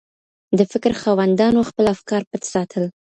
د 0.57 0.59
فکر 0.71 0.91
خاوندانو 1.01 1.67
خپل 1.69 1.85
افکار 1.95 2.21
پټ 2.29 2.41
ساتل. 2.53 2.83